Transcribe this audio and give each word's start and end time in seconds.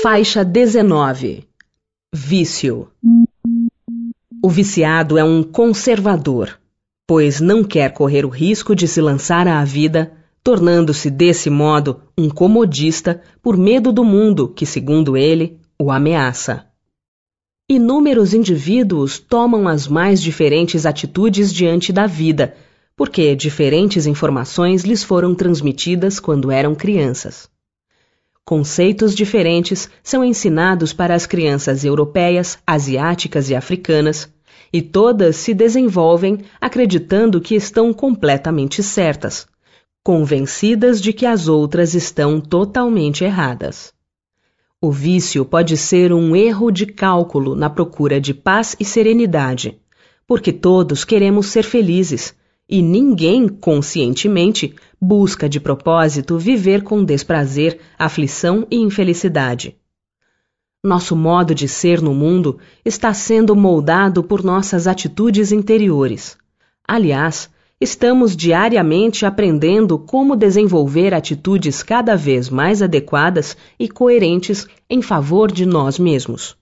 Faixa 0.00 0.44
19 0.44 1.44
Vício 2.14 2.86
O 4.40 4.48
viciado 4.48 5.18
é 5.18 5.24
um 5.24 5.42
conservador, 5.42 6.56
pois 7.04 7.40
não 7.40 7.64
quer 7.64 7.92
correr 7.92 8.24
o 8.24 8.28
risco 8.28 8.76
de 8.76 8.86
se 8.86 9.00
lançar 9.00 9.48
à 9.48 9.64
vida, 9.64 10.12
tornando-se 10.40 11.10
desse 11.10 11.50
modo 11.50 12.00
um 12.16 12.30
comodista 12.30 13.20
por 13.42 13.56
medo 13.56 13.90
do 13.90 14.04
mundo 14.04 14.48
que, 14.48 14.64
segundo 14.64 15.16
ele, 15.16 15.58
o 15.76 15.90
ameaça. 15.90 16.66
Inúmeros 17.68 18.32
indivíduos 18.32 19.18
tomam 19.18 19.66
as 19.66 19.88
mais 19.88 20.22
diferentes 20.22 20.86
atitudes 20.86 21.52
diante 21.52 21.92
da 21.92 22.06
vida, 22.06 22.54
porque 22.96 23.34
diferentes 23.34 24.06
informações 24.06 24.84
lhes 24.84 25.02
foram 25.02 25.34
transmitidas 25.34 26.20
quando 26.20 26.52
eram 26.52 26.72
crianças. 26.72 27.50
Conceitos 28.48 29.14
diferentes 29.14 29.90
são 30.02 30.24
ensinados 30.24 30.94
para 30.94 31.14
as 31.14 31.26
crianças 31.26 31.84
europeias, 31.84 32.56
asiáticas 32.66 33.50
e 33.50 33.54
africanas, 33.54 34.26
e 34.72 34.80
todas 34.80 35.36
se 35.36 35.52
desenvolvem 35.52 36.38
acreditando 36.58 37.42
que 37.42 37.54
estão 37.54 37.92
completamente 37.92 38.82
certas, 38.82 39.46
convencidas 40.02 40.98
de 40.98 41.12
que 41.12 41.26
as 41.26 41.46
outras 41.46 41.92
estão 41.92 42.40
totalmente 42.40 43.22
erradas. 43.22 43.92
O 44.80 44.90
vício 44.90 45.44
pode 45.44 45.76
ser 45.76 46.10
um 46.10 46.34
erro 46.34 46.70
de 46.70 46.86
cálculo 46.86 47.54
na 47.54 47.68
procura 47.68 48.18
de 48.18 48.32
paz 48.32 48.74
e 48.80 48.84
serenidade, 48.86 49.78
porque 50.26 50.54
todos 50.54 51.04
queremos 51.04 51.48
ser 51.48 51.64
felizes 51.64 52.34
e 52.68 52.82
ninguém, 52.82 53.48
conscientemente, 53.48 54.74
busca 55.00 55.48
de 55.48 55.58
propósito 55.58 56.36
viver 56.38 56.82
com 56.82 57.02
desprazer, 57.02 57.78
aflição 57.98 58.66
e 58.70 58.76
infelicidade. 58.76 59.76
Nosso 60.84 61.16
modo 61.16 61.54
de 61.54 61.66
ser 61.66 62.02
no 62.02 62.12
mundo 62.12 62.58
está 62.84 63.14
sendo 63.14 63.56
moldado 63.56 64.22
por 64.22 64.44
nossas 64.44 64.86
atitudes 64.86 65.50
interiores. 65.50 66.36
Aliás, 66.86 67.48
estamos 67.80 68.36
diariamente 68.36 69.24
aprendendo 69.24 69.98
como 69.98 70.36
desenvolver 70.36 71.14
atitudes 71.14 71.82
cada 71.82 72.16
vez 72.16 72.50
mais 72.50 72.82
adequadas 72.82 73.56
e 73.78 73.88
coerentes 73.88 74.66
em 74.90 75.00
favor 75.00 75.50
de 75.50 75.64
nós 75.64 75.98
mesmos. 75.98 76.57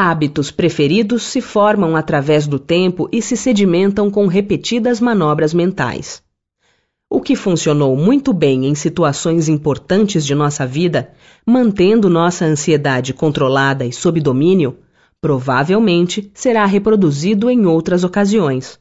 Hábitos 0.00 0.52
preferidos 0.52 1.24
se 1.24 1.40
formam 1.40 1.96
através 1.96 2.46
do 2.46 2.56
tempo 2.56 3.08
e 3.10 3.20
se 3.20 3.36
sedimentam 3.36 4.08
com 4.12 4.28
repetidas 4.28 5.00
manobras 5.00 5.52
mentais. 5.52 6.22
O 7.10 7.20
que 7.20 7.34
funcionou 7.34 7.96
muito 7.96 8.32
bem 8.32 8.66
em 8.66 8.76
situações 8.76 9.48
importantes 9.48 10.24
de 10.24 10.36
nossa 10.36 10.64
vida, 10.64 11.10
mantendo 11.44 12.08
nossa 12.08 12.44
ansiedade 12.44 13.12
controlada 13.12 13.84
e 13.84 13.92
sob 13.92 14.20
domínio, 14.20 14.78
provavelmente 15.20 16.30
será 16.32 16.64
reproduzido 16.64 17.50
em 17.50 17.66
outras 17.66 18.04
ocasiões. 18.04 18.78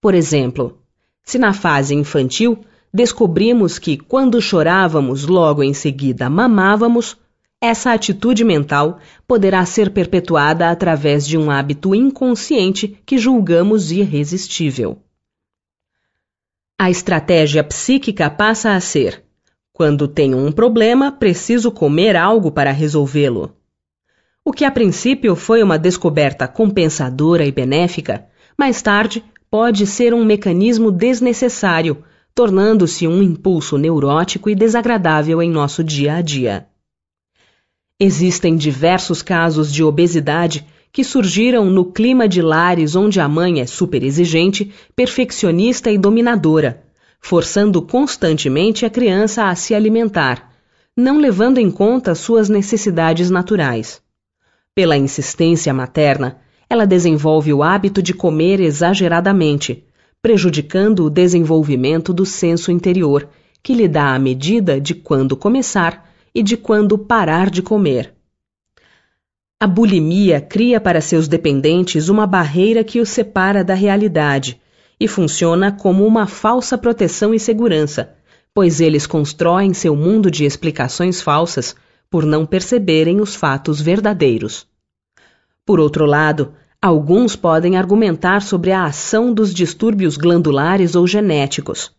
Por 0.00 0.14
exemplo, 0.14 0.78
se 1.24 1.36
na 1.36 1.52
fase 1.52 1.96
infantil 1.96 2.60
descobrimos 2.94 3.76
que, 3.76 3.96
quando 3.96 4.40
chorávamos, 4.40 5.26
logo 5.26 5.64
em 5.64 5.74
seguida 5.74 6.30
mamávamos, 6.30 7.16
essa 7.60 7.92
atitude 7.92 8.44
mental 8.44 9.00
poderá 9.26 9.64
ser 9.66 9.90
perpetuada 9.90 10.70
através 10.70 11.26
de 11.26 11.36
um 11.36 11.50
hábito 11.50 11.94
inconsciente 11.94 13.00
que 13.04 13.18
julgamos 13.18 13.90
irresistível. 13.90 14.98
A 16.78 16.88
estratégia 16.88 17.64
psíquica 17.64 18.30
passa 18.30 18.74
a 18.74 18.80
ser: 18.80 19.24
quando 19.72 20.06
tenho 20.06 20.38
um 20.38 20.52
problema, 20.52 21.10
preciso 21.10 21.72
comer 21.72 22.14
algo 22.14 22.52
para 22.52 22.70
resolvê-lo. 22.70 23.56
O 24.44 24.52
que 24.52 24.64
a 24.64 24.70
princípio 24.70 25.34
foi 25.34 25.60
uma 25.60 25.76
descoberta 25.76 26.46
compensadora 26.46 27.44
e 27.44 27.50
benéfica, 27.50 28.26
mais 28.56 28.80
tarde 28.80 29.24
pode 29.50 29.84
ser 29.84 30.14
um 30.14 30.24
mecanismo 30.24 30.92
desnecessário, 30.92 32.04
tornando-se 32.32 33.08
um 33.08 33.20
impulso 33.20 33.76
neurótico 33.76 34.48
e 34.48 34.54
desagradável 34.54 35.42
em 35.42 35.50
nosso 35.50 35.82
dia 35.82 36.14
a 36.14 36.22
dia. 36.22 36.67
Existem 38.00 38.56
diversos 38.56 39.22
casos 39.22 39.72
de 39.72 39.82
obesidade 39.82 40.64
que 40.92 41.02
surgiram 41.02 41.64
no 41.64 41.84
clima 41.84 42.28
de 42.28 42.40
lares 42.40 42.94
onde 42.94 43.18
a 43.18 43.26
mãe 43.26 43.60
é 43.60 43.66
superexigente, 43.66 44.72
perfeccionista 44.94 45.90
e 45.90 45.98
dominadora, 45.98 46.84
forçando 47.20 47.82
constantemente 47.82 48.86
a 48.86 48.90
criança 48.90 49.48
a 49.48 49.54
se 49.56 49.74
alimentar, 49.74 50.52
não 50.96 51.18
levando 51.18 51.58
em 51.58 51.72
conta 51.72 52.14
suas 52.14 52.48
necessidades 52.48 53.30
naturais. 53.30 54.00
Pela 54.76 54.96
insistência 54.96 55.74
materna, 55.74 56.38
ela 56.70 56.86
desenvolve 56.86 57.52
o 57.52 57.64
hábito 57.64 58.00
de 58.00 58.14
comer 58.14 58.60
exageradamente, 58.60 59.84
prejudicando 60.22 61.04
o 61.04 61.10
desenvolvimento 61.10 62.12
do 62.12 62.24
senso 62.24 62.70
interior, 62.70 63.28
que 63.60 63.74
lhe 63.74 63.88
dá 63.88 64.14
a 64.14 64.18
medida 64.20 64.80
de 64.80 64.94
quando 64.94 65.36
começar 65.36 66.07
e 66.34 66.42
de 66.42 66.56
quando 66.56 66.98
parar 66.98 67.50
de 67.50 67.62
comer. 67.62 68.14
A 69.60 69.66
bulimia 69.66 70.40
cria 70.40 70.80
para 70.80 71.00
seus 71.00 71.26
dependentes 71.26 72.08
uma 72.08 72.26
barreira 72.26 72.84
que 72.84 73.00
os 73.00 73.08
separa 73.08 73.64
da 73.64 73.74
realidade 73.74 74.60
e 75.00 75.08
funciona 75.08 75.72
como 75.72 76.06
uma 76.06 76.26
falsa 76.26 76.78
proteção 76.78 77.34
e 77.34 77.40
segurança, 77.40 78.14
pois 78.54 78.80
eles 78.80 79.06
constroem 79.06 79.74
seu 79.74 79.94
mundo 79.96 80.30
de 80.30 80.44
explicações 80.44 81.20
falsas 81.20 81.74
por 82.10 82.24
não 82.24 82.46
perceberem 82.46 83.20
os 83.20 83.34
fatos 83.34 83.80
verdadeiros. 83.80 84.66
Por 85.64 85.78
outro 85.78 86.06
lado, 86.06 86.54
alguns 86.80 87.36
podem 87.36 87.76
argumentar 87.76 88.42
sobre 88.42 88.72
a 88.72 88.84
ação 88.84 89.32
dos 89.32 89.52
distúrbios 89.52 90.16
glandulares 90.16 90.94
ou 90.94 91.06
genéticos. 91.06 91.92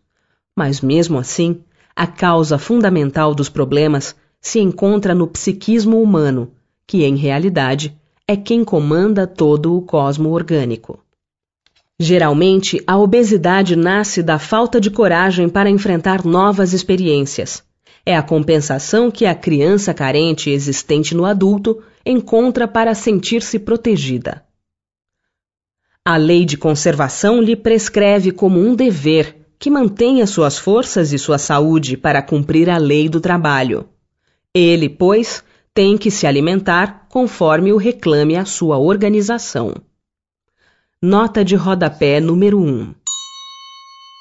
Mas 0.56 0.80
mesmo 0.80 1.18
assim, 1.18 1.62
a 2.00 2.06
causa 2.06 2.56
fundamental 2.56 3.34
dos 3.34 3.50
problemas 3.50 4.16
se 4.40 4.58
encontra 4.58 5.14
no 5.14 5.26
psiquismo 5.26 6.02
humano, 6.02 6.50
que 6.86 7.04
em 7.04 7.14
realidade 7.14 7.94
é 8.26 8.34
quem 8.34 8.64
comanda 8.64 9.26
todo 9.26 9.76
o 9.76 9.82
cosmo 9.82 10.30
orgânico. 10.30 10.98
Geralmente, 11.98 12.82
a 12.86 12.96
obesidade 12.96 13.76
nasce 13.76 14.22
da 14.22 14.38
falta 14.38 14.80
de 14.80 14.90
coragem 14.90 15.46
para 15.46 15.68
enfrentar 15.68 16.24
novas 16.24 16.72
experiências. 16.72 17.62
É 18.06 18.16
a 18.16 18.22
compensação 18.22 19.10
que 19.10 19.26
a 19.26 19.34
criança 19.34 19.92
carente 19.92 20.48
existente 20.48 21.14
no 21.14 21.26
adulto 21.26 21.82
encontra 22.06 22.66
para 22.66 22.94
sentir-se 22.94 23.58
protegida. 23.58 24.42
A 26.02 26.16
lei 26.16 26.46
de 26.46 26.56
conservação 26.56 27.42
lhe 27.42 27.54
prescreve 27.54 28.32
como 28.32 28.58
um 28.58 28.74
dever 28.74 29.39
que 29.60 29.68
mantenha 29.68 30.26
suas 30.26 30.58
forças 30.58 31.12
e 31.12 31.18
sua 31.18 31.36
saúde 31.36 31.94
para 31.94 32.22
cumprir 32.22 32.70
a 32.70 32.78
lei 32.78 33.10
do 33.10 33.20
trabalho. 33.20 33.86
Ele, 34.54 34.88
pois, 34.88 35.44
tem 35.74 35.98
que 35.98 36.10
se 36.10 36.26
alimentar 36.26 37.06
conforme 37.10 37.70
o 37.70 37.76
reclame 37.76 38.36
a 38.36 38.46
sua 38.46 38.78
organização. 38.78 39.74
Nota 41.02 41.44
de 41.44 41.56
rodapé 41.56 42.20
número 42.20 42.58
1 42.58 42.94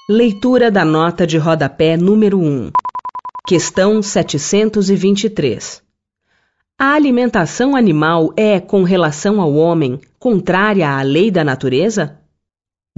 Leitura 0.10 0.70
da 0.70 0.84
nota 0.84 1.26
de 1.26 1.38
rodapé 1.38 1.96
número 1.96 2.40
1 2.40 2.74
Questão 3.46 4.02
723 4.02 5.82
A 6.78 6.94
alimentação 6.94 7.78
animal 7.78 8.34
é, 8.36 8.60
com 8.60 8.84
relação 8.84 9.40
ao 9.40 9.54
homem, 9.56 10.00
contrária 10.20 10.90
à 10.90 11.02
lei 11.02 11.32
da 11.32 11.46
natureza? 11.46 12.19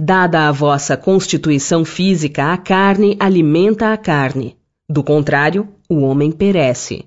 Dada 0.04 0.48
a 0.48 0.50
vossa 0.50 0.96
constituição 0.96 1.84
física, 1.84 2.52
a 2.52 2.56
carne 2.56 3.16
alimenta 3.20 3.92
a 3.92 3.96
carne. 3.96 4.56
Do 4.90 5.00
contrário, 5.00 5.68
o 5.88 6.00
homem 6.00 6.32
perece. 6.32 7.04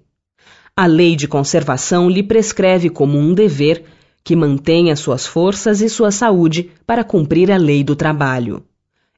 A 0.74 0.86
lei 0.86 1.14
de 1.14 1.28
conservação 1.28 2.10
lhe 2.10 2.24
prescreve 2.24 2.90
como 2.90 3.18
um 3.18 3.34
dever 3.34 3.84
que 4.24 4.34
mantenha 4.34 4.96
suas 4.96 5.28
forças 5.28 5.82
e 5.82 5.90
sua 5.90 6.10
saúde 6.10 6.72
para 6.88 7.04
cumprir 7.04 7.52
a 7.52 7.58
lei 7.58 7.84
do 7.84 7.98
trabalho. 7.98 8.64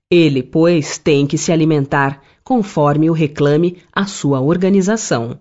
Ele, 0.09 0.41
pois, 0.41 0.97
tem 0.97 1.27
que 1.27 1.37
se 1.37 1.51
alimentar 1.51 2.19
conforme 2.43 3.11
o 3.11 3.13
reclame 3.13 3.77
a 3.93 4.07
sua 4.07 4.41
organização. 4.41 5.37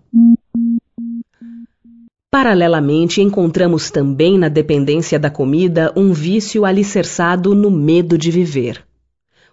Paralelamente, 2.39 3.23
encontramos 3.23 3.91
também 3.91 4.37
na 4.37 4.51
dependência 4.51 5.19
da 5.19 5.31
comida 5.31 5.91
um 5.97 6.13
vício 6.13 6.67
alicerçado 6.67 7.55
no 7.55 7.71
medo 7.71 8.19
de 8.19 8.31
viver. 8.31 8.85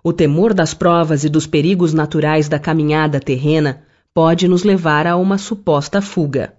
O 0.03 0.11
temor 0.11 0.53
das 0.53 0.73
provas 0.73 1.23
e 1.23 1.29
dos 1.29 1.47
perigos 1.47 1.93
naturais 1.93 2.49
da 2.49 2.59
caminhada 2.59 3.21
terrena 3.21 3.83
pode 4.13 4.49
nos 4.49 4.65
levar 4.65 5.07
a 5.07 5.15
uma 5.15 5.37
suposta 5.37 6.01
fuga. 6.01 6.55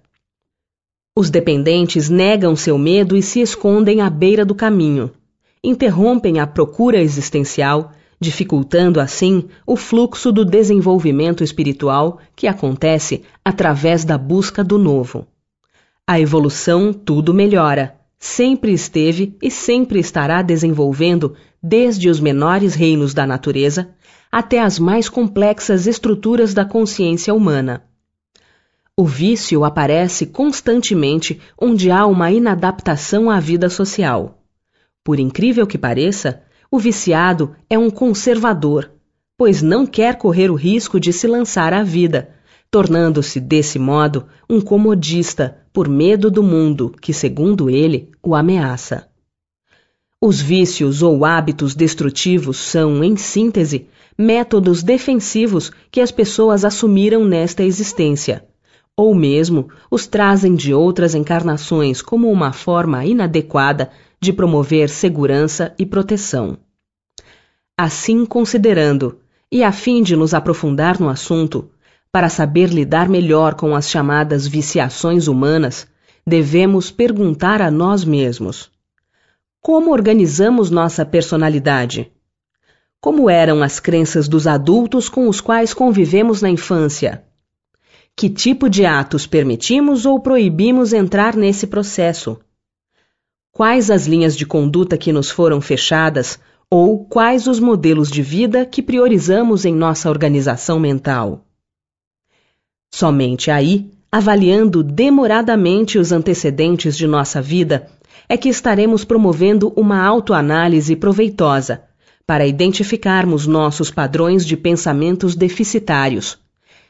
Os 1.15 1.29
dependentes 1.29 2.09
negam 2.09 2.55
seu 2.55 2.75
medo 2.75 3.15
e 3.15 3.21
se 3.21 3.39
escondem 3.39 4.01
à 4.01 4.09
beira 4.09 4.43
do 4.43 4.55
caminho. 4.55 5.11
Interrompem 5.63 6.39
a 6.39 6.47
procura 6.47 6.99
existencial, 6.99 7.91
dificultando 8.19 8.99
assim 8.99 9.45
o 9.63 9.75
fluxo 9.75 10.31
do 10.31 10.43
desenvolvimento 10.43 11.43
espiritual 11.43 12.17
que 12.35 12.47
acontece 12.47 13.21
através 13.45 14.03
da 14.03 14.17
busca 14.17 14.63
do 14.63 14.79
novo. 14.79 15.27
A 16.07 16.19
evolução 16.19 16.93
tudo 16.93 17.33
melhora, 17.33 17.99
sempre 18.19 18.71
esteve 18.71 19.35
e 19.41 19.49
sempre 19.49 19.99
estará 19.99 20.43
desenvolvendo 20.43 21.35
desde 21.61 22.09
os 22.09 22.19
menores 22.19 22.75
reinos 22.75 23.11
da 23.11 23.25
natureza 23.25 23.89
até 24.31 24.59
as 24.59 24.77
mais 24.77 25.09
complexas 25.09 25.87
estruturas 25.87 26.53
da 26.53 26.63
consciência 26.63 27.33
humana. 27.33 27.85
O 28.95 29.03
vício 29.03 29.65
aparece 29.65 30.27
constantemente 30.27 31.41
onde 31.59 31.89
há 31.89 32.05
uma 32.05 32.31
inadaptação 32.31 33.27
à 33.27 33.39
vida 33.39 33.67
social. 33.67 34.43
Por 35.03 35.19
incrível 35.19 35.65
que 35.65 35.77
pareça, 35.77 36.43
o 36.69 36.77
viciado 36.77 37.55
é 37.67 37.79
um 37.79 37.89
conservador, 37.89 38.91
pois 39.35 39.63
não 39.63 39.87
quer 39.87 40.17
correr 40.19 40.51
o 40.51 40.55
risco 40.55 40.99
de 40.99 41.11
se 41.11 41.25
lançar 41.25 41.73
à 41.73 41.81
vida, 41.81 42.29
tornando-se, 42.69 43.39
desse 43.39 43.79
modo, 43.79 44.27
um 44.47 44.61
comodista 44.61 45.64
por 45.75 45.89
medo 45.89 46.31
do 46.31 46.41
mundo 46.41 46.95
que, 47.01 47.11
segundo 47.11 47.69
ele, 47.69 48.09
o 48.23 48.33
ameaça. 48.33 49.09
Os 50.21 50.39
vícios 50.39 51.03
ou 51.03 51.25
hábitos 51.25 51.75
destrutivos 51.75 52.55
são, 52.55 53.03
em 53.03 53.17
síntese, 53.17 53.85
métodos 54.17 54.81
defensivos 54.81 55.73
que 55.91 55.99
as 55.99 56.11
pessoas 56.11 56.63
assumiram 56.63 57.25
nesta 57.25 57.61
existência, 57.61 58.45
ou 58.95 59.13
mesmo 59.13 59.67
os 59.91 60.07
trazem 60.07 60.55
de 60.55 60.73
outras 60.73 61.13
encarnações 61.13 62.01
como 62.01 62.31
uma 62.31 62.53
forma 62.53 63.03
inadequada 63.03 63.91
de 64.17 64.31
promover 64.31 64.87
segurança 64.87 65.75
e 65.77 65.85
proteção. 65.85 66.57
Assim 67.77 68.25
considerando, 68.25 69.19
e 69.51 69.61
a 69.61 69.73
fim 69.73 70.01
de 70.01 70.15
nos 70.15 70.33
aprofundar 70.33 71.01
no 71.01 71.09
assunto, 71.09 71.69
para 72.15 72.29
saber 72.29 72.69
lidar 72.69 73.09
melhor 73.09 73.55
com 73.55 73.75
as 73.75 73.89
chamadas 73.89 74.47
viciações 74.47 75.27
humanas, 75.27 75.85
devemos 76.25 76.89
perguntar 76.89 77.61
a 77.61 77.69
nós 77.69 78.05
mesmos: 78.05 78.71
Como 79.61 79.91
organizamos 79.91 80.71
nossa 80.71 81.05
personalidade? 81.05 82.09
Como 83.01 83.29
eram 83.29 83.61
as 83.61 83.81
crenças 83.81 84.29
dos 84.29 84.47
adultos 84.47 85.09
com 85.09 85.27
os 85.27 85.41
quais 85.41 85.73
convivemos 85.73 86.41
na 86.41 86.49
infância? 86.49 87.21
Que 88.15 88.29
tipo 88.29 88.69
de 88.69 88.85
atos 88.85 89.27
permitimos 89.27 90.05
ou 90.05 90.17
proibimos 90.17 90.93
entrar 90.93 91.35
nesse 91.35 91.67
processo? 91.67 92.39
Quais 93.51 93.91
as 93.91 94.07
linhas 94.07 94.37
de 94.37 94.45
conduta 94.45 94.97
que 94.97 95.11
nos 95.11 95.29
foram 95.29 95.59
fechadas 95.59 96.39
ou 96.71 97.03
quais 97.03 97.45
os 97.45 97.59
modelos 97.59 98.09
de 98.09 98.21
vida 98.21 98.65
que 98.65 98.81
priorizamos 98.81 99.65
em 99.65 99.75
nossa 99.75 100.09
organização 100.09 100.79
mental? 100.79 101.44
Somente 102.97 103.51
aí, 103.51 103.91
avaliando 104.09 104.81
demoradamente 104.81 105.99
os 105.99 106.13
antecedentes 106.13 106.95
de 106.95 107.05
nossa 107.05 107.41
vida, 107.41 107.87
é 108.29 108.37
que 108.37 108.47
estaremos 108.47 109.03
promovendo 109.03 109.73
uma 109.75 110.01
autoanálise 110.01 110.95
proveitosa 110.95 111.83
para 112.25 112.47
identificarmos 112.47 113.45
nossos 113.45 113.91
padrões 113.91 114.45
de 114.45 114.55
pensamentos 114.55 115.35
deficitários, 115.35 116.37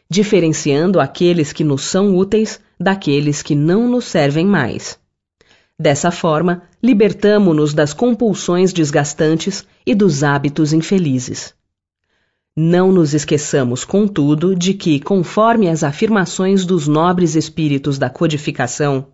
diferenciando 0.07 0.99
aqueles 0.99 1.51
que 1.51 1.63
nos 1.63 1.81
são 1.85 2.15
úteis 2.15 2.59
daqueles 2.79 3.41
que 3.41 3.55
não 3.55 3.89
nos 3.89 4.05
servem 4.05 4.45
mais. 4.45 4.99
Dessa 5.77 6.11
forma, 6.11 6.61
libertamo-nos 6.83 7.73
das 7.73 7.95
compulsões 7.95 8.71
desgastantes 8.71 9.65
e 9.83 9.95
dos 9.95 10.23
hábitos 10.23 10.71
infelizes. 10.71 11.55
Não 12.57 12.89
nos 12.89 13.13
esqueçamos, 13.13 13.83
contudo, 13.83 14.55
de 14.55 14.73
que, 14.73 14.97
conforme 14.99 15.67
as 15.67 15.83
afirmações 15.83 16.65
dos 16.65 16.87
nobres 16.87 17.35
espíritos 17.35 17.97
da 17.97 18.09
codificação, 18.09 19.07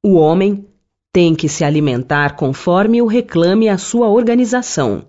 o 0.00 0.14
homem 0.14 0.64
tem 1.12 1.34
que 1.34 1.48
se 1.48 1.64
alimentar 1.64 2.36
conforme 2.36 3.02
o 3.02 3.06
reclame 3.06 3.68
a 3.68 3.76
sua 3.76 4.08
organização, 4.08 5.04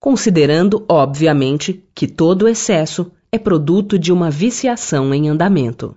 considerando, 0.00 0.84
obviamente, 0.88 1.84
que 1.94 2.08
todo 2.08 2.48
excesso 2.48 3.10
é 3.30 3.38
produto 3.38 3.96
de 3.96 4.12
uma 4.12 4.28
viciação 4.28 5.14
em 5.14 5.28
andamento. 5.28 5.96